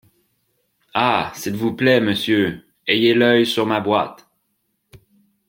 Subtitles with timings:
[0.95, 1.31] Ah!
[1.35, 4.27] s’il vous plaît, monsieur, ayez l’œil sur ma boîte.